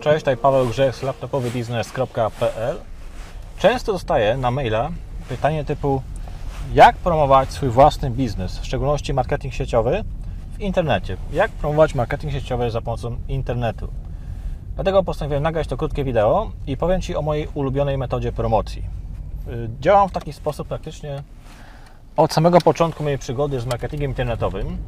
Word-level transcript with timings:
Cześć, 0.00 0.18
tutaj 0.18 0.36
Paweł 0.36 0.66
Grzech 0.66 0.96
z 0.96 1.02
laptopowybiznes.pl 1.02 2.76
Często 3.58 3.92
dostaję 3.92 4.36
na 4.36 4.50
maila 4.50 4.90
pytanie 5.28 5.64
typu 5.64 6.02
jak 6.72 6.96
promować 6.96 7.50
swój 7.50 7.68
własny 7.68 8.10
biznes, 8.10 8.58
w 8.58 8.66
szczególności 8.66 9.14
marketing 9.14 9.54
sieciowy 9.54 10.04
w 10.52 10.60
internecie. 10.60 11.16
Jak 11.32 11.50
promować 11.50 11.94
marketing 11.94 12.32
sieciowy 12.32 12.70
za 12.70 12.80
pomocą 12.80 13.16
internetu. 13.28 13.88
Dlatego 14.74 15.02
postanowiłem 15.02 15.42
nagrać 15.42 15.66
to 15.66 15.76
krótkie 15.76 16.04
wideo 16.04 16.50
i 16.66 16.76
powiem 16.76 17.00
Ci 17.00 17.16
o 17.16 17.22
mojej 17.22 17.48
ulubionej 17.54 17.98
metodzie 17.98 18.32
promocji. 18.32 18.82
Y, 19.48 19.68
Działam 19.80 20.08
w 20.08 20.12
taki 20.12 20.32
sposób 20.32 20.68
praktycznie 20.68 21.22
od 22.16 22.32
samego 22.32 22.60
początku 22.60 23.02
mojej 23.02 23.18
przygody 23.18 23.60
z 23.60 23.66
marketingiem 23.66 24.10
internetowym, 24.10 24.78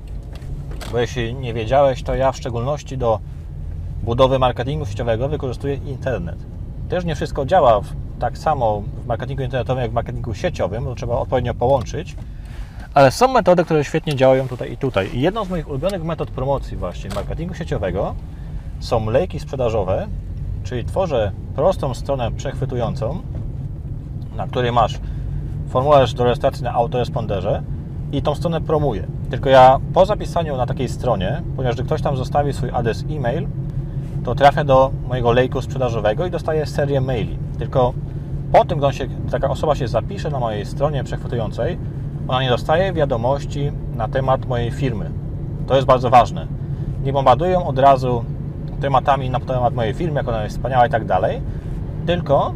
bo 0.92 0.98
jeśli 0.98 1.34
nie 1.34 1.54
wiedziałeś, 1.54 2.02
to 2.02 2.14
ja 2.14 2.32
w 2.32 2.36
szczególności 2.36 2.98
do 2.98 3.20
budowy 4.02 4.38
marketingu 4.38 4.86
sieciowego 4.86 5.28
wykorzystuję 5.28 5.74
internet. 5.74 6.36
Też 6.88 7.04
nie 7.04 7.14
wszystko 7.14 7.46
działa 7.46 7.80
w, 7.80 7.86
tak 8.18 8.38
samo 8.38 8.82
w 9.04 9.06
marketingu 9.06 9.42
internetowym, 9.42 9.82
jak 9.82 9.90
w 9.90 9.94
marketingu 9.94 10.34
sieciowym, 10.34 10.84
bo 10.84 10.94
trzeba 10.94 11.14
odpowiednio 11.14 11.54
połączyć, 11.54 12.16
ale 12.94 13.10
są 13.10 13.28
metody, 13.28 13.64
które 13.64 13.84
świetnie 13.84 14.16
działają 14.16 14.48
tutaj 14.48 14.72
i 14.72 14.76
tutaj. 14.76 15.10
I 15.14 15.20
jedną 15.20 15.44
z 15.44 15.50
moich 15.50 15.68
ulubionych 15.68 16.04
metod 16.04 16.30
promocji 16.30 16.76
właśnie 16.76 17.10
marketingu 17.14 17.54
sieciowego 17.54 18.14
są 18.80 19.10
lejki 19.10 19.40
sprzedażowe, 19.40 20.06
czyli 20.64 20.84
tworzę 20.84 21.32
prostą 21.54 21.94
stronę 21.94 22.32
przechwytującą, 22.32 23.22
na 24.36 24.46
której 24.46 24.72
masz 24.72 25.00
formularz 25.68 26.14
do 26.14 26.24
rejestracji 26.24 26.64
na 26.64 26.72
autoresponderze 26.72 27.62
i 28.12 28.22
tą 28.22 28.34
stronę 28.34 28.60
promuję. 28.60 29.06
Tylko 29.30 29.48
ja 29.48 29.78
po 29.94 30.06
zapisaniu 30.06 30.56
na 30.56 30.66
takiej 30.66 30.88
stronie, 30.88 31.42
ponieważ 31.56 31.76
gdy 31.76 31.84
ktoś 31.84 32.02
tam 32.02 32.16
zostawi 32.16 32.52
swój 32.52 32.70
adres 32.70 33.04
e-mail, 33.10 33.46
to 34.26 34.34
trafia 34.34 34.64
do 34.64 34.90
mojego 35.08 35.32
lejku 35.32 35.62
sprzedażowego 35.62 36.26
i 36.26 36.30
dostaje 36.30 36.66
serię 36.66 37.00
maili. 37.00 37.38
Tylko 37.58 37.92
po 38.52 38.64
tym, 38.64 38.78
gdy 38.78 38.92
się, 38.92 39.06
taka 39.30 39.50
osoba 39.50 39.74
się 39.74 39.88
zapisze 39.88 40.30
na 40.30 40.38
mojej 40.38 40.66
stronie 40.66 41.04
przechwytującej, 41.04 41.78
ona 42.28 42.42
nie 42.42 42.48
dostaje 42.48 42.92
wiadomości 42.92 43.72
na 43.96 44.08
temat 44.08 44.46
mojej 44.46 44.70
firmy. 44.70 45.10
To 45.66 45.74
jest 45.74 45.86
bardzo 45.86 46.10
ważne. 46.10 46.46
Nie 47.04 47.12
bombardują 47.12 47.66
od 47.66 47.78
razu 47.78 48.24
tematami 48.80 49.30
na 49.30 49.40
temat 49.40 49.74
mojej 49.74 49.94
firmy, 49.94 50.16
jak 50.16 50.28
ona 50.28 50.44
jest 50.44 50.56
wspaniała 50.56 50.86
i 50.86 50.90
tak 50.90 51.04
dalej, 51.04 51.40
tylko 52.06 52.52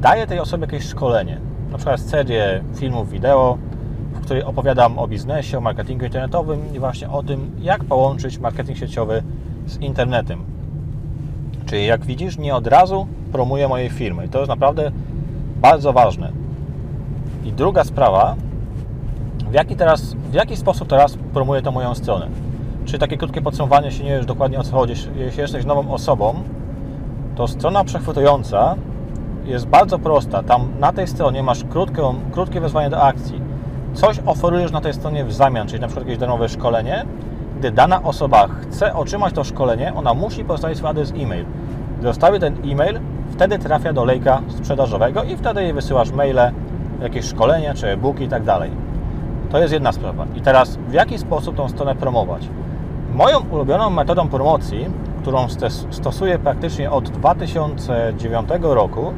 daję 0.00 0.26
tej 0.26 0.38
osobie 0.38 0.64
jakieś 0.64 0.84
szkolenie. 0.84 1.40
Na 1.70 1.76
przykład 1.76 2.00
serię 2.00 2.62
filmów, 2.76 3.10
wideo, 3.10 3.58
w 4.12 4.20
której 4.24 4.42
opowiadam 4.44 4.98
o 4.98 5.08
biznesie, 5.08 5.58
o 5.58 5.60
marketingu 5.60 6.04
internetowym 6.04 6.74
i 6.74 6.78
właśnie 6.78 7.10
o 7.10 7.22
tym, 7.22 7.50
jak 7.60 7.84
połączyć 7.84 8.38
marketing 8.38 8.78
sieciowy 8.78 9.22
z 9.66 9.76
internetem. 9.76 10.59
Czyli 11.70 11.86
jak 11.86 12.04
widzisz, 12.04 12.38
nie 12.38 12.54
od 12.54 12.66
razu 12.66 13.06
promuję 13.32 13.68
mojej 13.68 13.90
firmy. 13.90 14.26
I 14.26 14.28
to 14.28 14.38
jest 14.38 14.48
naprawdę 14.48 14.92
bardzo 15.56 15.92
ważne. 15.92 16.32
I 17.44 17.52
druga 17.52 17.84
sprawa, 17.84 18.36
w 19.50 19.54
jaki, 19.54 19.76
teraz, 19.76 20.12
w 20.12 20.34
jaki 20.34 20.56
sposób 20.56 20.88
teraz 20.88 21.16
promuję 21.32 21.62
tę 21.62 21.70
moją 21.70 21.94
stronę? 21.94 22.28
Czy 22.84 22.98
takie 22.98 23.16
krótkie 23.16 23.42
podsumowanie, 23.42 23.86
jeśli 23.86 24.04
nie 24.04 24.10
wiesz 24.10 24.26
dokładnie 24.26 24.58
o 24.58 24.62
co 24.62 24.76
chodzi, 24.76 24.94
jeśli 25.16 25.40
jesteś 25.40 25.64
nową 25.64 25.92
osobą, 25.92 26.34
to 27.36 27.48
strona 27.48 27.84
przechwytująca 27.84 28.74
jest 29.44 29.66
bardzo 29.66 29.98
prosta. 29.98 30.42
Tam 30.42 30.68
na 30.80 30.92
tej 30.92 31.06
stronie 31.06 31.42
masz 31.42 31.64
krótką, 31.64 32.14
krótkie 32.32 32.60
wezwanie 32.60 32.90
do 32.90 33.02
akcji. 33.02 33.40
Coś 33.94 34.20
oferujesz 34.26 34.72
na 34.72 34.80
tej 34.80 34.94
stronie 34.94 35.24
w 35.24 35.32
zamian, 35.32 35.68
czyli 35.68 35.80
na 35.80 35.86
przykład 35.86 36.06
jakieś 36.06 36.20
darmowe 36.20 36.48
szkolenie. 36.48 37.04
Gdy 37.60 37.70
dana 37.70 38.02
osoba 38.02 38.48
chce 38.48 38.94
otrzymać 38.94 39.34
to 39.34 39.44
szkolenie, 39.44 39.94
ona 39.94 40.14
musi 40.14 40.44
postawić 40.44 40.78
swój 40.78 40.90
adres 40.90 41.12
e-mail. 41.16 41.44
Gdy 42.00 42.40
ten 42.40 42.56
e-mail, 42.72 43.00
wtedy 43.30 43.58
trafia 43.58 43.92
do 43.92 44.04
lejka 44.04 44.40
sprzedażowego 44.48 45.22
i 45.22 45.36
wtedy 45.36 45.62
jej 45.62 45.72
wysyłasz 45.72 46.12
maile, 46.12 46.52
jakieś 47.02 47.24
szkolenie 47.24 47.74
czy 47.74 47.88
e-booki 47.88 48.24
i 48.24 48.28
tak 48.28 48.44
dalej. 48.44 48.70
To 49.50 49.58
jest 49.58 49.72
jedna 49.72 49.92
sprawa. 49.92 50.26
I 50.36 50.40
teraz 50.40 50.76
w 50.76 50.92
jaki 50.92 51.18
sposób 51.18 51.56
tą 51.56 51.68
stronę 51.68 51.94
promować? 51.94 52.48
Moją 53.14 53.38
ulubioną 53.50 53.90
metodą 53.90 54.28
promocji, 54.28 54.86
którą 55.22 55.46
stosuję 55.90 56.38
praktycznie 56.38 56.90
od 56.90 57.10
2009 57.10 58.48
roku, 58.60 59.12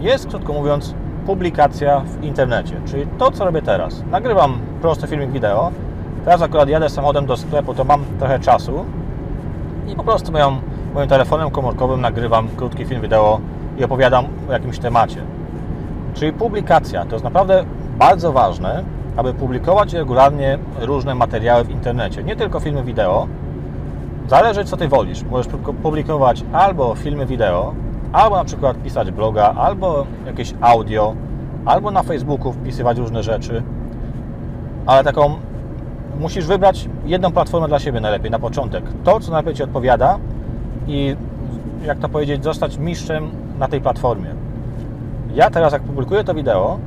jest 0.00 0.28
krótko 0.28 0.52
mówiąc 0.52 0.94
publikacja 1.26 2.00
w 2.00 2.24
internecie, 2.24 2.80
czyli 2.86 3.06
to 3.18 3.30
co 3.30 3.44
robię 3.44 3.62
teraz. 3.62 4.04
Nagrywam 4.10 4.58
prosty 4.80 5.06
filmik 5.06 5.30
wideo. 5.30 5.70
Teraz 6.24 6.42
akurat 6.42 6.68
jadę 6.68 6.88
samochodem 6.88 7.26
do 7.26 7.36
sklepu, 7.36 7.74
to 7.74 7.84
mam 7.84 8.04
trochę 8.18 8.38
czasu 8.38 8.84
i 9.88 9.96
po 9.96 10.04
prostu 10.04 10.32
moją, 10.32 10.56
moim 10.94 11.08
telefonem 11.08 11.50
komórkowym 11.50 12.00
nagrywam 12.00 12.48
krótki 12.56 12.84
film 12.84 13.02
wideo 13.02 13.40
i 13.78 13.84
opowiadam 13.84 14.24
o 14.48 14.52
jakimś 14.52 14.78
temacie. 14.78 15.22
Czyli 16.14 16.32
publikacja 16.32 17.04
to 17.04 17.12
jest 17.12 17.24
naprawdę 17.24 17.64
bardzo 17.98 18.32
ważne, 18.32 18.84
aby 19.16 19.34
publikować 19.34 19.92
regularnie 19.92 20.58
różne 20.80 21.14
materiały 21.14 21.64
w 21.64 21.70
internecie. 21.70 22.22
Nie 22.22 22.36
tylko 22.36 22.60
filmy 22.60 22.82
wideo. 22.82 23.26
Zależy, 24.28 24.64
co 24.64 24.76
Ty 24.76 24.88
wolisz. 24.88 25.24
Możesz 25.24 25.52
publikować 25.82 26.44
albo 26.52 26.94
filmy 26.94 27.26
wideo, 27.26 27.74
albo 28.12 28.36
na 28.36 28.44
przykład 28.44 28.82
pisać 28.82 29.10
bloga, 29.10 29.54
albo 29.56 30.06
jakieś 30.26 30.54
audio, 30.60 31.14
albo 31.64 31.90
na 31.90 32.02
Facebooku 32.02 32.52
wpisywać 32.52 32.98
różne 32.98 33.22
rzeczy. 33.22 33.62
Ale 34.86 35.04
taką 35.04 35.34
musisz 36.18 36.46
wybrać 36.46 36.88
jedną 37.06 37.32
platformę 37.32 37.68
dla 37.68 37.78
siebie 37.78 38.00
najlepiej 38.00 38.30
na 38.30 38.38
początek. 38.38 38.84
To, 39.04 39.20
co 39.20 39.30
najlepiej 39.32 39.54
Ci 39.54 39.62
odpowiada 39.62 40.18
i 40.86 41.16
jak 41.86 41.98
to 41.98 42.08
powiedzieć, 42.08 42.44
zostać 42.44 42.78
mistrzem 42.78 43.30
na 43.58 43.68
tej 43.68 43.80
platformie. 43.80 44.34
Ja 45.34 45.50
teraz, 45.50 45.72
jak 45.72 45.82
publikuję 45.82 46.24
to 46.24 46.34
wideo, 46.34 46.78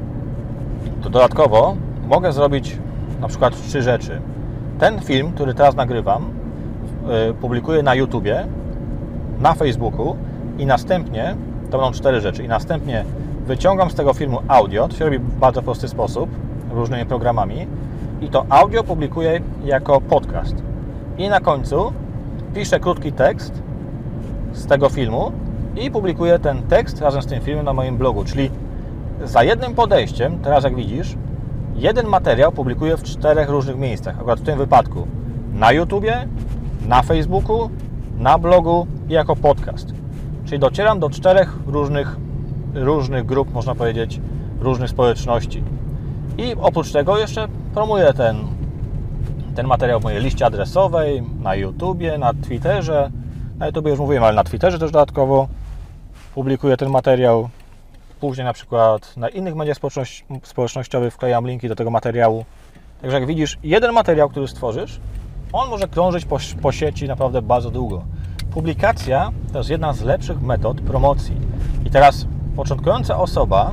to 1.01 1.09
dodatkowo 1.09 1.75
mogę 2.07 2.33
zrobić 2.33 2.77
na 3.21 3.27
przykład 3.27 3.61
trzy 3.67 3.81
rzeczy. 3.81 4.21
Ten 4.79 5.01
film, 5.01 5.31
który 5.31 5.53
teraz 5.53 5.75
nagrywam, 5.75 6.25
yy, 7.27 7.33
publikuję 7.33 7.83
na 7.83 7.95
YouTubie, 7.95 8.47
na 9.39 9.53
Facebooku 9.53 10.15
i 10.57 10.65
następnie, 10.65 11.35
to 11.71 11.77
będą 11.77 11.91
cztery 11.91 12.21
rzeczy, 12.21 12.43
i 12.43 12.47
następnie 12.47 13.05
wyciągam 13.47 13.91
z 13.91 13.95
tego 13.95 14.13
filmu 14.13 14.39
audio, 14.47 14.87
to 14.87 14.95
się 14.95 15.05
robi 15.05 15.19
w 15.19 15.35
bardzo 15.35 15.61
prosty 15.61 15.87
sposób, 15.87 16.29
różnymi 16.71 17.05
programami, 17.05 17.67
i 18.23 18.29
to 18.29 18.45
audio 18.49 18.83
publikuję 18.83 19.41
jako 19.65 20.01
podcast. 20.01 20.55
I 21.17 21.29
na 21.29 21.39
końcu 21.39 21.93
piszę 22.53 22.79
krótki 22.79 23.11
tekst 23.11 23.63
z 24.53 24.65
tego 24.65 24.89
filmu 24.89 25.31
i 25.75 25.91
publikuję 25.91 26.39
ten 26.39 26.61
tekst 26.61 27.01
razem 27.01 27.21
z 27.21 27.25
tym 27.25 27.41
filmem 27.41 27.65
na 27.65 27.73
moim 27.73 27.97
blogu, 27.97 28.23
czyli 28.23 28.51
za 29.23 29.43
jednym 29.43 29.75
podejściem, 29.75 30.39
teraz 30.39 30.63
jak 30.63 30.75
widzisz, 30.75 31.15
jeden 31.75 32.07
materiał 32.07 32.51
publikuję 32.51 32.97
w 32.97 33.03
czterech 33.03 33.49
różnych 33.49 33.77
miejscach. 33.77 34.19
Akurat 34.19 34.39
w 34.39 34.43
tym 34.43 34.57
wypadku 34.57 35.07
na 35.53 35.71
YouTubie, 35.71 36.27
na 36.87 37.01
Facebooku, 37.01 37.69
na 38.17 38.37
blogu 38.37 38.87
i 39.09 39.13
jako 39.13 39.35
podcast. 39.35 39.93
Czyli 40.45 40.59
docieram 40.59 40.99
do 40.99 41.09
czterech 41.09 41.57
różnych, 41.67 42.17
różnych 42.73 43.25
grup, 43.25 43.53
można 43.53 43.75
powiedzieć, 43.75 44.21
różnych 44.59 44.89
społeczności. 44.89 45.63
I 46.37 46.55
oprócz 46.61 46.91
tego 46.91 47.17
jeszcze 47.17 47.47
promuję 47.73 48.13
ten, 48.13 48.37
ten 49.55 49.67
materiał 49.67 49.99
w 49.99 50.03
mojej 50.03 50.21
liście 50.21 50.45
adresowej, 50.45 51.23
na 51.41 51.55
YouTubie, 51.55 52.17
na 52.17 52.33
Twitterze. 52.33 53.11
Na 53.57 53.65
YouTubie 53.65 53.89
już 53.89 53.99
mówiłem, 53.99 54.23
ale 54.23 54.35
na 54.35 54.43
Twitterze 54.43 54.79
też 54.79 54.91
dodatkowo 54.91 55.47
publikuję 56.35 56.77
ten 56.77 56.89
materiał. 56.89 57.49
Później 58.19 58.45
na 58.45 58.53
przykład 58.53 59.17
na 59.17 59.29
innych 59.29 59.55
mediach 59.55 59.77
społecznościowych 60.43 61.13
wklejam 61.13 61.47
linki 61.47 61.67
do 61.67 61.75
tego 61.75 61.91
materiału. 61.91 62.45
Także 63.01 63.19
jak 63.19 63.27
widzisz, 63.27 63.57
jeden 63.63 63.91
materiał, 63.91 64.29
który 64.29 64.47
stworzysz, 64.47 64.99
on 65.53 65.69
może 65.69 65.87
krążyć 65.87 66.25
po, 66.25 66.37
po 66.61 66.71
sieci 66.71 67.07
naprawdę 67.07 67.41
bardzo 67.41 67.71
długo. 67.71 68.03
Publikacja 68.51 69.31
to 69.51 69.57
jest 69.57 69.69
jedna 69.69 69.93
z 69.93 70.01
lepszych 70.01 70.41
metod 70.41 70.81
promocji. 70.81 71.35
I 71.85 71.89
teraz 71.89 72.27
początkująca 72.55 73.19
osoba 73.19 73.71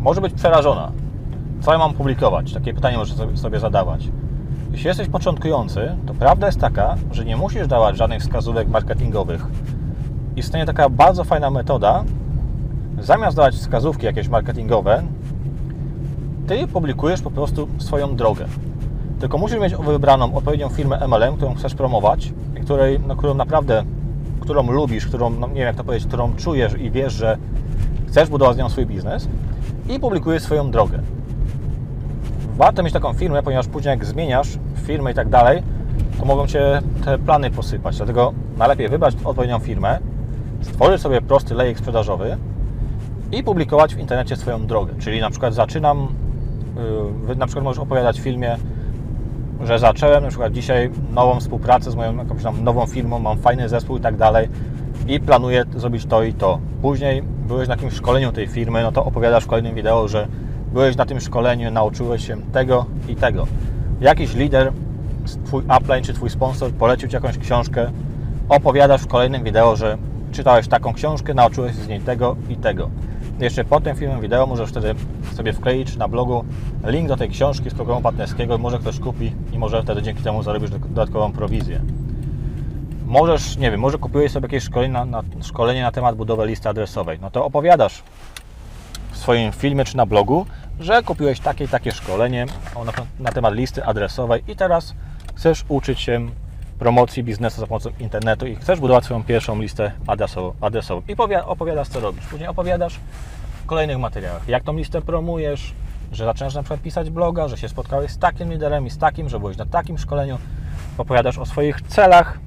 może 0.00 0.20
być 0.20 0.34
przerażona. 0.34 1.03
Co 1.60 1.72
ja 1.72 1.78
mam 1.78 1.94
publikować? 1.94 2.52
Takie 2.52 2.74
pytanie 2.74 2.96
możesz 2.96 3.16
sobie 3.34 3.60
zadawać. 3.60 4.08
Jeśli 4.72 4.88
jesteś 4.88 5.08
początkujący, 5.08 5.96
to 6.06 6.14
prawda 6.14 6.46
jest 6.46 6.60
taka, 6.60 6.94
że 7.12 7.24
nie 7.24 7.36
musisz 7.36 7.66
dawać 7.66 7.96
żadnych 7.96 8.22
wskazówek 8.22 8.68
marketingowych. 8.68 9.46
Istnieje 10.36 10.66
taka 10.66 10.88
bardzo 10.88 11.24
fajna 11.24 11.50
metoda, 11.50 12.04
zamiast 13.00 13.36
dawać 13.36 13.54
wskazówki 13.54 14.06
jakieś 14.06 14.28
marketingowe, 14.28 15.02
ty 16.46 16.66
publikujesz 16.66 17.22
po 17.22 17.30
prostu 17.30 17.68
swoją 17.78 18.16
drogę. 18.16 18.46
Tylko 19.20 19.38
musisz 19.38 19.60
mieć 19.60 19.76
wybraną 19.76 20.34
odpowiednią 20.34 20.68
firmę 20.68 21.08
MLM, 21.08 21.36
którą 21.36 21.54
chcesz 21.54 21.74
promować, 21.74 22.32
której, 22.64 23.00
no, 23.06 23.16
którą 23.16 23.34
naprawdę, 23.34 23.84
którą 24.40 24.70
lubisz, 24.70 25.06
którą, 25.06 25.30
no, 25.30 25.48
nie 25.48 25.54
wiem 25.54 25.66
jak 25.66 25.76
to 25.76 25.84
powiedzieć, 25.84 26.08
którą 26.08 26.34
czujesz 26.36 26.74
i 26.80 26.90
wiesz, 26.90 27.12
że 27.12 27.38
chcesz 28.08 28.28
budować 28.28 28.56
z 28.56 28.58
nią 28.58 28.68
swój 28.68 28.86
biznes 28.86 29.28
i 29.88 30.00
publikujesz 30.00 30.42
swoją 30.42 30.70
drogę. 30.70 30.98
Warto 32.56 32.82
mieć 32.82 32.92
taką 32.92 33.12
firmę, 33.12 33.42
ponieważ 33.42 33.66
później 33.66 33.90
jak 33.90 34.04
zmieniasz 34.04 34.48
firmę 34.82 35.12
i 35.12 35.14
tak 35.14 35.28
dalej, 35.28 35.62
to 36.18 36.24
mogą 36.24 36.46
Cię 36.46 36.82
te 37.04 37.18
plany 37.18 37.50
posypać. 37.50 37.96
Dlatego 37.96 38.32
najlepiej 38.56 38.88
wybrać 38.88 39.14
odpowiednią 39.24 39.58
firmę, 39.58 39.98
stworzyć 40.60 41.00
sobie 41.00 41.20
prosty 41.22 41.54
lejek 41.54 41.78
sprzedażowy 41.78 42.36
i 43.32 43.42
publikować 43.42 43.94
w 43.94 43.98
internecie 43.98 44.36
swoją 44.36 44.66
drogę. 44.66 44.94
Czyli 44.98 45.20
na 45.20 45.30
przykład 45.30 45.54
zaczynam, 45.54 46.08
yy, 47.28 47.36
na 47.36 47.46
przykład 47.46 47.64
możesz 47.64 47.82
opowiadać 47.82 48.20
w 48.20 48.22
filmie, 48.22 48.56
że 49.64 49.78
zacząłem 49.78 50.22
na 50.22 50.28
przykład 50.28 50.52
dzisiaj 50.52 50.90
nową 51.10 51.40
współpracę 51.40 51.90
z 51.90 51.94
moją 51.94 52.16
jakąś 52.16 52.42
tam 52.42 52.64
nową 52.64 52.86
firmą, 52.86 53.18
mam 53.18 53.38
fajny 53.38 53.68
zespół 53.68 53.96
i 53.96 54.00
tak 54.00 54.16
dalej 54.16 54.48
i 55.08 55.20
planuję 55.20 55.64
zrobić 55.76 56.06
to 56.06 56.22
i 56.22 56.32
to. 56.32 56.58
Później 56.82 57.22
byłeś 57.22 57.68
na 57.68 57.74
jakimś 57.74 57.94
szkoleniu 57.94 58.32
tej 58.32 58.46
firmy, 58.46 58.82
no 58.82 58.92
to 58.92 59.04
opowiadasz 59.04 59.44
w 59.44 59.46
kolejnym 59.46 59.74
wideo, 59.74 60.08
że 60.08 60.28
byłeś 60.74 60.96
na 60.96 61.06
tym 61.06 61.20
szkoleniu, 61.20 61.70
nauczyłeś 61.70 62.26
się 62.26 62.36
tego 62.52 62.86
i 63.08 63.16
tego. 63.16 63.46
Jakiś 64.00 64.34
lider, 64.34 64.72
Twój 65.44 65.62
upline 65.78 66.04
czy 66.04 66.14
Twój 66.14 66.30
sponsor 66.30 66.72
polecił 66.72 67.08
Ci 67.08 67.14
jakąś 67.14 67.38
książkę, 67.38 67.90
opowiadasz 68.48 69.02
w 69.02 69.06
kolejnym 69.06 69.44
wideo, 69.44 69.76
że 69.76 69.98
czytałeś 70.32 70.68
taką 70.68 70.94
książkę, 70.94 71.34
nauczyłeś 71.34 71.76
się 71.76 71.82
z 71.82 71.88
niej 71.88 72.00
tego 72.00 72.36
i 72.48 72.56
tego. 72.56 72.90
Jeszcze 73.40 73.64
po 73.64 73.80
tym 73.80 73.96
filmem 73.96 74.20
wideo 74.20 74.46
możesz 74.46 74.70
wtedy 74.70 74.94
sobie 75.32 75.52
wkleić 75.52 75.96
na 75.96 76.08
blogu 76.08 76.44
link 76.84 77.08
do 77.08 77.16
tej 77.16 77.28
książki 77.28 77.70
z 77.70 77.74
programu 77.74 78.00
partnerskiego, 78.00 78.58
może 78.58 78.78
ktoś 78.78 79.00
kupi 79.00 79.32
i 79.52 79.58
może 79.58 79.82
wtedy 79.82 80.02
dzięki 80.02 80.22
temu 80.22 80.42
zarobisz 80.42 80.70
dodatkową 80.70 81.32
prowizję. 81.32 81.80
Możesz, 83.06 83.56
nie 83.56 83.70
wiem, 83.70 83.80
może 83.80 83.98
kupiłeś 83.98 84.32
sobie 84.32 84.44
jakieś 84.44 84.64
szkolenie 84.64 84.92
na, 84.92 85.04
na, 85.04 85.22
szkolenie 85.42 85.82
na 85.82 85.92
temat 85.92 86.16
budowy 86.16 86.46
listy 86.46 86.68
adresowej. 86.68 87.18
No 87.22 87.30
to 87.30 87.44
opowiadasz 87.44 88.02
w 89.14 89.18
swoim 89.18 89.52
filmie 89.52 89.84
czy 89.84 89.96
na 89.96 90.06
blogu, 90.06 90.46
że 90.80 91.02
kupiłeś 91.02 91.40
takie 91.40 91.64
i 91.64 91.68
takie 91.68 91.92
szkolenie 91.92 92.46
na, 93.18 93.32
temat 93.32 93.54
listy 93.54 93.84
adresowej 93.84 94.42
i 94.48 94.56
teraz 94.56 94.94
chcesz 95.34 95.64
uczyć 95.68 96.00
się 96.00 96.28
promocji 96.78 97.24
biznesu 97.24 97.60
za 97.60 97.66
pomocą 97.66 97.90
internetu 98.00 98.46
i 98.46 98.56
chcesz 98.56 98.80
budować 98.80 99.04
swoją 99.04 99.24
pierwszą 99.24 99.60
listę 99.60 99.92
adresową, 100.06 100.52
adresową. 100.60 101.02
i 101.08 101.16
opowiadasz, 101.44 101.88
co 101.88 102.00
robisz. 102.00 102.26
Później 102.26 102.48
opowiadasz 102.48 103.00
w 103.62 103.66
kolejnych 103.66 103.98
materiałach, 103.98 104.48
jak 104.48 104.62
tą 104.62 104.76
listę 104.76 105.02
promujesz, 105.02 105.74
że 106.12 106.24
zaczynasz 106.24 106.54
na 106.54 106.62
przykład 106.62 106.80
pisać 106.80 107.10
bloga, 107.10 107.48
że 107.48 107.56
się 107.56 107.68
spotkałeś 107.68 108.10
z 108.10 108.18
takim 108.18 108.52
liderem 108.52 108.86
i 108.86 108.90
z 108.90 108.98
takim, 108.98 109.28
że 109.28 109.40
byłeś 109.40 109.56
na 109.56 109.66
takim 109.66 109.98
szkoleniu, 109.98 110.38
opowiadasz 110.98 111.38
o 111.38 111.46
swoich 111.46 111.80
celach, 111.82 112.38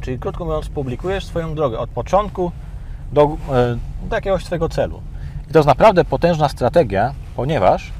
czyli 0.00 0.18
krótko 0.18 0.44
mówiąc, 0.44 0.68
publikujesz 0.68 1.24
swoją 1.24 1.54
drogę 1.54 1.78
od 1.78 1.90
początku 1.90 2.52
do, 3.12 3.22
e, 3.22 3.76
do 4.08 4.16
jakiegoś 4.16 4.44
swojego 4.44 4.68
celu. 4.68 5.02
I 5.50 5.52
to 5.52 5.58
jest 5.58 5.66
naprawdę 5.66 6.04
potężna 6.04 6.48
strategia, 6.48 7.14
ponieważ 7.36 7.92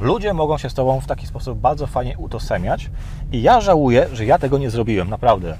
ludzie 0.00 0.34
mogą 0.34 0.58
się 0.58 0.70
z 0.70 0.74
Tobą 0.74 1.00
w 1.00 1.06
taki 1.06 1.26
sposób 1.26 1.58
bardzo 1.58 1.86
fajnie 1.86 2.18
utożsamiać 2.18 2.90
i 3.32 3.42
ja 3.42 3.60
żałuję, 3.60 4.08
że 4.12 4.24
ja 4.24 4.38
tego 4.38 4.58
nie 4.58 4.70
zrobiłem, 4.70 5.10
naprawdę. 5.10 5.56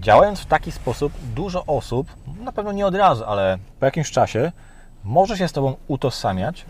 Działając 0.00 0.40
w 0.40 0.46
taki 0.46 0.72
sposób, 0.72 1.12
dużo 1.34 1.64
osób, 1.66 2.06
na 2.40 2.52
pewno 2.52 2.72
nie 2.72 2.86
od 2.86 2.94
razu, 2.94 3.24
ale 3.24 3.58
po 3.80 3.86
jakimś 3.86 4.10
czasie, 4.10 4.52
może 5.04 5.38
się 5.38 5.48
z 5.48 5.52
Tobą 5.52 5.76
utożsamiać 5.88 6.66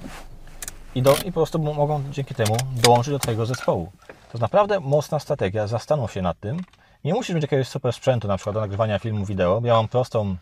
i, 0.95 1.03
do, 1.03 1.17
i 1.17 1.25
po 1.25 1.33
prostu 1.33 1.59
mogą 1.59 2.03
dzięki 2.11 2.35
temu 2.35 2.57
dołączyć 2.73 3.13
do 3.13 3.19
Twojego 3.19 3.47
zespołu. 3.47 3.93
To 4.07 4.31
jest 4.33 4.43
naprawdę 4.43 4.81
mocna 4.81 5.19
strategia, 5.19 5.67
zastanów 5.67 6.13
się 6.13 6.23
nad 6.23 6.41
tym. 6.41 6.61
Nie 7.05 7.15
musisz 7.15 7.35
mieć 7.35 7.43
jakiegoś 7.43 7.69
super 7.69 7.93
sprzętu, 7.93 8.29
na 8.29 8.37
przykład 8.37 8.55
do 8.55 8.61
nagrywania 8.61 8.99
filmu, 8.99 9.25
wideo. 9.25 9.61
Ja 9.65 9.75
mam 9.75 9.89
prostą, 9.89 10.37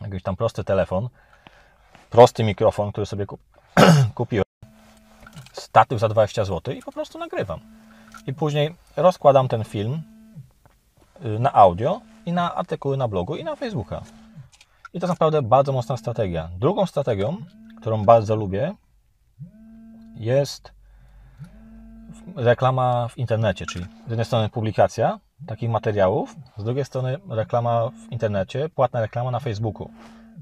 jakiś 0.00 0.22
tam 0.22 0.36
prosty 0.36 0.64
telefon, 0.64 1.08
prosty 2.10 2.44
mikrofon, 2.44 2.92
który 2.92 3.06
sobie 3.06 3.26
kupiłem, 4.14 4.44
statyw 5.52 6.00
za 6.00 6.08
20 6.08 6.44
zł 6.44 6.74
i 6.74 6.82
po 6.82 6.92
prostu 6.92 7.18
nagrywam. 7.18 7.60
I 8.26 8.34
później 8.34 8.74
rozkładam 8.96 9.48
ten 9.48 9.64
film 9.64 10.02
y, 11.24 11.38
na 11.38 11.52
audio 11.52 12.00
i 12.26 12.32
na 12.32 12.54
artykuły 12.54 12.96
na 12.96 13.08
blogu 13.08 13.36
i 13.36 13.44
na 13.44 13.56
Facebooka. 13.56 14.02
I 14.94 15.00
to 15.00 15.06
jest 15.06 15.12
naprawdę 15.12 15.42
bardzo 15.42 15.72
mocna 15.72 15.96
strategia. 15.96 16.48
Drugą 16.58 16.86
strategią, 16.86 17.36
którą 17.80 18.04
bardzo 18.04 18.36
lubię, 18.36 18.74
jest 20.16 20.72
reklama 22.36 23.08
w 23.08 23.18
internecie, 23.18 23.66
czyli 23.66 23.84
z 24.06 24.08
jednej 24.08 24.24
strony 24.24 24.48
publikacja 24.48 25.18
takich 25.46 25.70
materiałów, 25.70 26.36
z 26.56 26.64
drugiej 26.64 26.84
strony 26.84 27.18
reklama 27.28 27.90
w 27.90 28.12
internecie, 28.12 28.68
płatna 28.68 29.00
reklama 29.00 29.30
na 29.30 29.40
Facebooku 29.40 29.90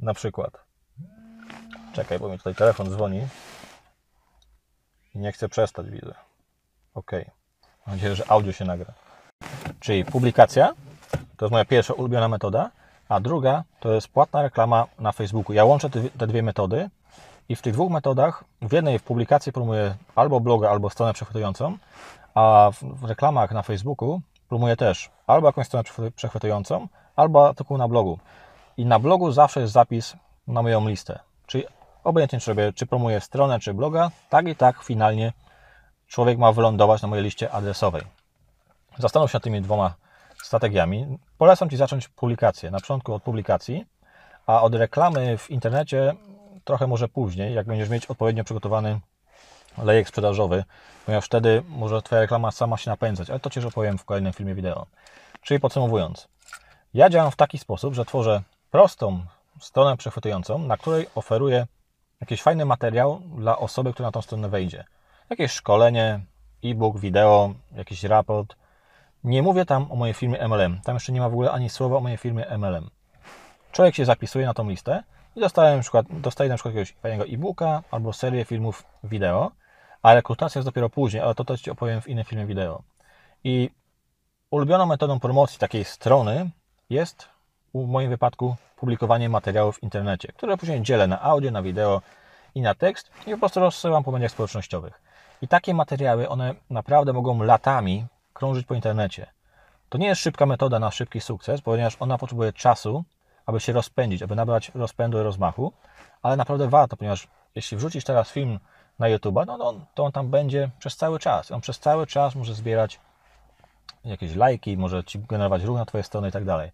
na 0.03 0.15
przykład. 0.15 0.68
Czekaj, 1.93 2.19
bo 2.19 2.29
mi 2.29 2.39
tutaj 2.39 2.55
telefon 2.55 2.91
dzwoni 2.91 3.21
i 5.15 5.19
nie 5.19 5.33
chcę 5.33 5.49
przestać, 5.49 5.91
widzę. 5.91 6.15
Ok. 6.95 7.11
Mam 7.87 7.97
nadzieję, 7.97 8.17
że 8.17 8.31
audio 8.31 8.53
się 8.53 8.65
nagra. 8.65 8.93
Czyli 9.81 10.05
publikacja, 10.05 10.75
to 11.37 11.45
jest 11.45 11.53
moja 11.53 11.65
pierwsza 11.65 11.95
ulubiona 11.95 12.29
metoda, 12.29 12.71
a 13.09 13.21
druga 13.21 13.65
to 13.81 13.93
jest 13.93 14.09
płatna 14.09 14.43
reklama 14.43 14.87
na 14.99 15.13
Facebooku. 15.13 15.53
Ja 15.53 15.65
łączę 15.65 15.91
te, 15.91 16.27
dwie 16.27 16.43
metody 16.43 16.91
i 17.49 17.57
w 17.57 17.63
tych 17.63 17.73
dwóch 17.73 17.91
metodach, 17.91 18.45
w 18.63 18.73
jednej 18.73 18.99
w 18.99 19.03
publikacji 19.03 19.53
promuję 19.53 19.95
albo 20.15 20.41
bloga, 20.41 20.71
albo 20.71 20.91
stronę 20.91 21.13
przechwytującą, 21.13 21.79
a 22.35 22.71
w 22.83 23.05
reklamach 23.05 23.53
na 23.53 23.63
Facebooku 23.63 24.21
promuję 24.49 24.77
też 24.77 25.11
albo 25.27 25.47
jakąś 25.47 25.67
stronę 25.67 25.85
przechwytującą, 26.17 26.89
albo 27.17 27.49
artykuł 27.49 27.79
na 27.79 27.89
blogu. 27.89 28.19
I 28.77 28.87
na 28.87 28.99
blogu 28.99 29.33
zawsze 29.33 29.61
jest 29.61 29.73
zapis 29.73 30.17
na 30.47 30.63
moją 30.63 30.89
listę. 30.89 31.19
Czyli 31.47 31.65
obojętnie 32.05 32.41
czy 32.41 32.51
robię, 32.51 32.73
czy 32.73 32.87
promuję 32.87 33.21
stronę, 33.21 33.61
czy 33.61 33.75
bloga, 33.75 34.11
tak 34.29 34.49
i 34.49 34.57
tak 34.57 34.83
finalnie 34.83 35.33
człowiek 36.09 36.39
ma 36.39 36.53
wylądować 36.53 37.03
na 37.03 37.09
mojej 37.09 37.25
liście 37.25 37.51
adresowej. 37.51 38.03
Zastanów 38.99 39.31
się 39.31 39.37
nad 39.37 39.43
tymi 39.43 39.63
dwoma 39.63 39.95
strategiami. 40.43 41.19
Polecam 41.39 41.71
Ci 41.71 41.77
zacząć 41.77 42.09
publikację. 42.09 42.71
Na 42.71 42.81
początku 42.81 43.15
od 43.15 43.23
publikacji, 43.23 43.87
a 44.47 44.63
od 44.63 44.75
reklamy 44.75 45.39
w 45.39 45.51
internecie 45.51 46.15
trochę 46.65 46.87
może 46.87 47.09
później, 47.09 47.55
jak 47.55 47.67
będziesz 47.67 47.89
mieć 47.89 48.07
odpowiednio 48.07 48.45
przygotowany 48.45 49.01
lejek 49.79 50.09
sprzedażowy, 50.09 50.65
ponieważ 51.07 51.25
wtedy 51.25 51.63
może 51.69 52.03
Twoja 52.03 52.21
reklama 52.21 52.51
sama 52.51 52.77
się 52.77 52.91
napędzać, 52.91 53.31
ale 53.31 53.41
to 53.41 53.51
Ci 53.51 53.59
już 53.59 53.67
opowiem 53.67 53.99
w 53.99 54.05
kolejnym 54.05 54.33
filmie 54.33 54.55
wideo. 54.55 54.87
Czyli 55.43 55.61
podsumowując, 55.61 56.29
ja 56.95 57.11
działam 57.11 57.31
w 57.31 57.37
taki 57.37 57.59
sposób, 57.59 57.95
że 57.95 58.05
tworzę 58.05 58.43
prostą 58.71 59.25
stronę 59.61 59.97
przechwytującą, 59.97 60.59
na 60.59 60.77
której 60.77 61.07
oferuję 61.15 61.67
jakiś 62.21 62.43
fajny 62.43 62.65
materiał 62.65 63.21
dla 63.37 63.59
osoby, 63.59 63.93
która 63.93 64.09
na 64.09 64.13
tą 64.13 64.23
stronę 64.23 64.49
wejdzie. 64.49 64.85
Jakieś 65.31 65.53
szkolenie, 65.53 66.21
e-book, 66.65 66.99
wideo, 66.99 67.55
jakiś 67.73 68.05
raport. 68.05 68.57
Nie 69.25 69.43
mówię 69.43 69.65
tam 69.65 69.93
o 69.93 69.97
mojej 69.97 70.15
firmie 70.15 70.49
MLM. 70.49 70.81
Tam 70.85 70.97
jeszcze 70.97 71.13
nie 71.13 71.21
ma 71.21 71.29
w 71.29 71.33
ogóle 71.33 71.51
ani 71.51 71.71
słowa 71.71 71.97
o 71.97 72.01
mojej 72.01 72.19
firmie 72.19 72.47
MLM. 72.59 72.91
Człowiek 73.73 73.95
się 73.95 74.05
zapisuje 74.05 74.47
na 74.47 74.55
tą 74.55 74.69
listę 74.69 75.03
i 75.37 75.41
dostaje 75.41 75.77
na 75.77 75.83
przykład, 75.83 76.07
dostaje 76.11 76.51
na 76.51 76.57
przykład 76.57 76.75
jakiegoś 76.75 77.03
fajnego 77.03 77.25
e-booka 77.25 77.83
albo 77.91 78.13
serię 78.13 78.45
filmów 78.45 78.85
wideo, 79.05 79.51
a 80.03 80.15
rekrutacja 80.15 80.59
jest 80.59 80.69
dopiero 80.69 80.91
później, 80.91 81.23
ale 81.23 81.35
to 81.35 81.45
też 81.45 81.61
Ci 81.61 81.71
opowiem 81.71 82.01
w 82.01 82.09
innym 82.09 82.25
filmie 82.25 82.47
wideo. 82.47 82.83
I 83.45 83.71
ulubioną 84.51 84.87
metodą 84.87 85.21
promocji 85.21 85.59
takiej 85.59 85.85
strony 85.85 86.51
jest 86.91 87.29
w 87.75 87.89
moim 87.89 88.11
wypadku 88.11 88.57
publikowanie 88.77 89.29
materiałów 89.29 89.77
w 89.79 89.83
internecie, 89.83 90.33
które 90.33 90.57
później 90.57 90.83
dzielę 90.83 91.07
na 91.07 91.23
audio, 91.23 91.51
na 91.51 91.63
wideo 91.63 92.03
i 92.55 92.61
na 92.61 92.75
tekst 92.75 93.11
i 93.27 93.31
po 93.31 93.39
prostu 93.39 93.61
rozsyłam 93.61 94.05
po 94.05 94.13
mediach 94.13 94.31
społecznościowych. 94.31 95.01
I 95.43 95.49
takie 95.49 95.75
materiały, 95.75 96.29
one 96.29 96.55
naprawdę 96.71 97.13
mogą 97.13 97.43
latami 97.43 98.07
krążyć 98.33 98.67
po 98.67 98.75
internecie. 98.75 99.27
To 99.89 99.99
nie 99.99 100.07
jest 100.07 100.21
szybka 100.21 100.47
metoda 100.47 100.79
na 100.79 100.91
szybki 100.91 101.21
sukces, 101.21 101.61
ponieważ 101.61 101.97
ona 102.01 102.19
potrzebuje 102.19 102.53
czasu, 102.53 103.05
aby 103.47 103.61
się 103.61 103.73
rozpędzić, 103.73 104.23
aby 104.23 104.37
nabrać 104.37 104.71
rozpędu 104.75 105.21
i 105.21 105.23
rozmachu, 105.23 105.73
ale 106.23 106.37
naprawdę 106.37 106.69
warto, 106.69 106.97
ponieważ 106.97 107.29
jeśli 107.55 107.77
wrzucisz 107.77 108.05
teraz 108.05 108.31
film 108.31 108.59
na 108.99 109.09
YouTube, 109.09 109.35
no, 109.47 109.75
to 109.95 110.05
on 110.05 110.13
tam 110.13 110.29
będzie 110.29 110.71
przez 110.79 110.97
cały 110.97 111.19
czas. 111.19 111.51
On 111.51 111.61
przez 111.61 111.79
cały 111.79 112.07
czas 112.07 112.35
może 112.35 112.55
zbierać 112.55 113.01
jakieś 114.05 114.35
lajki, 114.35 114.77
może 114.77 115.05
Ci 115.05 115.19
generować 115.19 115.63
ruch 115.63 115.79
na 115.79 115.85
Twoje 115.85 116.05
strony 116.05 116.29
i 116.29 116.33
tak 116.33 116.45
dalej. 116.45 116.71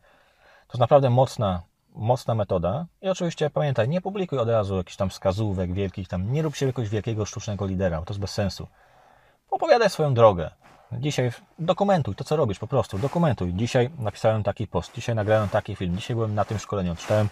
To 0.75 0.77
jest 0.77 0.81
naprawdę 0.81 1.11
mocna, 1.11 1.63
mocna 1.95 2.35
metoda. 2.35 2.87
I 3.03 3.09
oczywiście 3.09 3.51
pamiętaj, 3.51 3.89
nie 3.89 4.01
publikuj 4.01 4.39
od 4.39 4.49
razu 4.49 4.77
jakichś 4.77 4.97
tam 4.97 5.11
wskazówek 5.11 5.73
wielkich, 5.73 6.09
tam 6.09 6.33
nie 6.33 6.43
rób 6.43 6.57
się 6.57 6.67
jakiegoś 6.67 6.89
wielkiego 6.89 7.27
sztucznego 7.27 7.67
lidera, 7.67 8.01
bo 8.01 8.07
to 8.07 8.13
jest 8.13 8.21
bez 8.21 8.31
sensu. 8.31 8.67
Opowiadaj 9.51 9.91
swoją 9.91 10.15
drogę. 10.15 10.51
Dzisiaj 10.93 11.33
dokumentuj 11.59 12.15
to, 12.15 12.25
co 12.25 12.37
robisz, 12.37 12.59
po 12.59 12.67
prostu 12.67 12.99
dokumentuj. 12.99 13.55
Dzisiaj 13.55 13.91
napisałem 13.99 14.43
taki 14.43 14.67
post, 14.67 14.95
dzisiaj 14.95 15.15
nagrałem 15.15 15.49
taki 15.49 15.77
film, 15.77 15.97
dzisiaj 15.97 16.17
byłem 16.17 16.35
na 16.35 16.45
tym 16.45 16.59
szkoleniu, 16.59 16.97
czytałem 16.97 17.29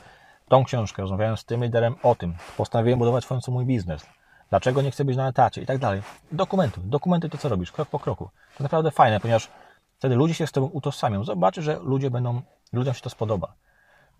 tą 0.48 0.64
książkę, 0.64 1.02
rozmawiałem 1.02 1.36
z 1.36 1.44
tym 1.44 1.64
liderem 1.64 1.94
o 2.02 2.14
tym, 2.14 2.34
postanowiłem 2.56 2.98
budować 2.98 3.24
w 3.24 3.28
końcu 3.28 3.52
mój 3.52 3.66
biznes. 3.66 4.06
Dlaczego 4.50 4.82
nie 4.82 4.90
chcę 4.90 5.04
być 5.04 5.16
na 5.16 5.28
etacie 5.28 5.62
i 5.62 5.66
tak 5.66 5.78
dalej. 5.78 6.02
Dokumentuj, 6.32 6.84
dokumentuj 6.86 7.30
to, 7.30 7.38
co 7.38 7.48
robisz, 7.48 7.72
krok 7.72 7.88
po 7.88 7.98
kroku. 7.98 8.30
To 8.58 8.62
naprawdę 8.62 8.90
fajne, 8.90 9.20
ponieważ 9.20 9.48
wtedy 10.02 10.14
ludzie 10.14 10.34
się 10.34 10.46
z 10.46 10.52
Tobą 10.52 10.66
utożsamią. 10.66 11.24
Zobaczy, 11.24 11.62
że 11.62 11.78
ludzie 11.82 12.10
będą, 12.10 12.42
ludziom 12.72 12.94
się 12.94 13.00
to 13.00 13.10
spodoba. 13.10 13.52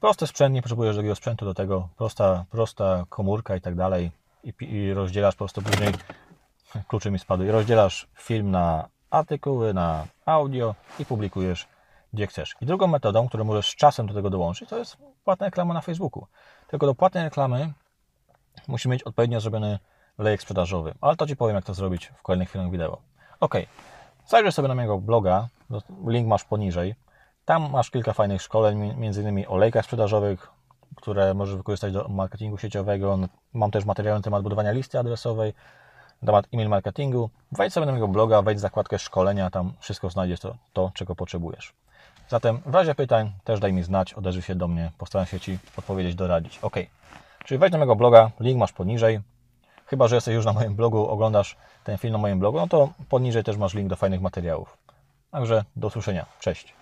Prosty 0.01 0.27
sprzęt, 0.27 0.55
nie 0.55 0.63
potrzebujesz 0.63 0.95
drugiego 0.95 1.15
sprzętu 1.15 1.45
do 1.45 1.55
tego, 1.55 1.89
prosta, 1.97 2.45
prosta 2.51 3.05
komórka 3.09 3.57
i 3.57 3.61
tak 3.61 3.75
dalej 3.75 4.11
i, 4.45 4.53
i 4.61 4.95
rozdzielasz 4.95 5.35
po 5.35 5.39
prostu 5.39 5.63
później, 5.63 5.93
klucze 6.89 7.11
mi 7.11 7.19
spadły, 7.19 7.47
i 7.47 7.51
rozdzielasz 7.51 8.09
film 8.19 8.51
na 8.51 8.89
artykuły 9.11 9.75
na 9.75 10.07
audio 10.27 10.75
i 10.99 11.05
publikujesz 11.05 11.69
gdzie 12.13 12.27
chcesz. 12.27 12.57
I 12.61 12.67
drugą 12.67 12.87
metodą, 12.87 13.29
którą 13.29 13.45
możesz 13.45 13.71
z 13.71 13.77
czasem 13.77 14.07
do 14.07 14.15
tego 14.15 14.31
dołączyć, 14.31 14.69
to 14.69 14.79
jest 14.79 14.97
płatna 15.25 15.47
reklama 15.47 15.75
na 15.75 15.81
Facebooku. 15.81 16.27
Tylko 16.69 16.87
do 16.87 16.95
płatnej 16.95 17.25
reklamy 17.25 17.73
musi 18.69 18.89
mieć 18.89 19.03
odpowiednio 19.03 19.41
zrobiony 19.41 19.79
lejek 20.19 20.43
sprzedażowy, 20.43 20.95
ale 21.01 21.17
to 21.17 21.27
Ci 21.27 21.37
powiem, 21.37 21.57
jak 21.57 21.65
to 21.65 21.75
zrobić 21.75 22.07
w 22.07 22.23
kolejnych 22.23 22.51
filmach 22.51 22.71
wideo. 22.71 22.99
Ok, 23.41 23.55
zajrzyj 24.33 24.53
sobie 24.53 24.69
na 24.69 24.75
mojego 24.75 24.99
bloga, 24.99 25.49
link 26.07 26.29
masz 26.29 26.45
poniżej. 26.45 26.95
Tam 27.45 27.71
masz 27.71 27.91
kilka 27.91 28.13
fajnych 28.13 28.43
szkoleń, 28.43 28.95
innymi 29.03 29.47
o 29.47 29.57
lejkach 29.57 29.85
sprzedażowych, 29.85 30.49
które 30.97 31.35
możesz 31.35 31.57
wykorzystać 31.57 31.93
do 31.93 32.09
marketingu 32.09 32.59
sieciowego. 32.59 33.19
Mam 33.53 33.71
też 33.71 33.85
materiały 33.85 34.19
na 34.19 34.23
temat 34.23 34.43
budowania 34.43 34.73
listy 34.73 34.99
adresowej, 34.99 35.55
na 36.23 36.27
temat 36.27 36.47
e-mail 36.53 36.69
marketingu. 36.69 37.31
Wejdź 37.53 37.73
sobie 37.73 37.87
na 37.87 37.93
mojego 37.93 38.09
bloga, 38.09 38.43
wejdź 38.43 38.59
w 38.59 38.61
zakładkę 38.61 38.99
szkolenia, 38.99 39.51
tam 39.51 39.73
wszystko 39.81 40.11
znajdziesz 40.11 40.41
to, 40.41 40.57
to, 40.73 40.91
czego 40.95 41.15
potrzebujesz. 41.17 41.73
Zatem 42.29 42.61
w 42.67 42.75
razie 42.75 42.95
pytań 42.95 43.33
też 43.45 43.61
daj 43.61 43.73
mi 43.73 43.83
znać, 43.83 44.15
odezwij 44.15 44.43
się 44.43 44.55
do 44.55 44.69
mnie, 44.69 44.91
postaram 44.99 45.27
się 45.27 45.41
Ci 45.41 45.59
odpowiedzieć, 45.77 46.15
doradzić. 46.15 46.59
Ok, 46.63 46.77
czyli 47.45 47.59
wejdź 47.59 47.73
na 47.73 47.79
mojego 47.79 47.97
bloga, 47.97 48.31
link 48.41 48.59
masz 48.59 48.73
poniżej. 48.73 49.21
Chyba, 49.93 50.09
że 50.09 50.15
jesteś 50.15 50.35
już 50.35 50.45
na 50.45 50.53
moim 50.53 50.75
blogu, 50.75 51.09
oglądasz 51.09 51.57
ten 51.85 51.99
film 51.99 52.13
na 52.13 52.19
moim 52.19 52.39
blogu, 52.39 52.59
no 52.59 52.69
to 52.69 52.89
poniżej 53.09 53.45
też 53.45 53.57
masz 53.57 53.75
link 53.75 53.89
do 53.89 53.97
fajnych 53.97 54.21
materiałów. 54.21 54.79
Także 55.31 55.65
do 55.77 55.87
usłyszenia. 55.87 56.27
Cześć. 56.41 56.75